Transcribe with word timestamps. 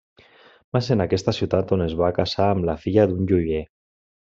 Va 0.77 0.79
ser 0.87 0.95
en 0.95 1.03
aquesta 1.05 1.35
ciutat 1.41 1.75
on 1.77 1.85
es 1.87 1.95
va 2.01 2.11
casar 2.21 2.49
amb 2.55 2.67
la 2.71 2.77
filla 2.87 3.07
d'un 3.13 3.31
joier. 3.35 3.63